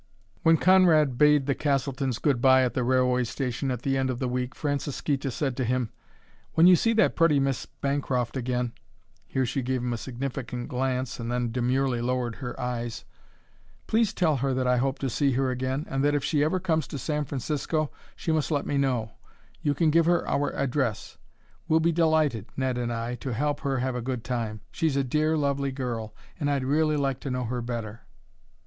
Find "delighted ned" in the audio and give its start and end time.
21.91-22.75